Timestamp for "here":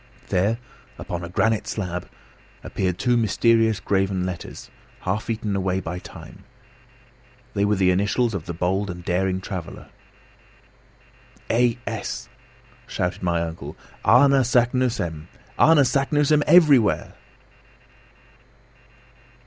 11.57-11.77